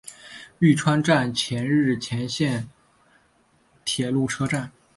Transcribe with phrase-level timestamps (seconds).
[0.57, 2.67] 玉川站千日前线的
[3.85, 4.71] 铁路车站。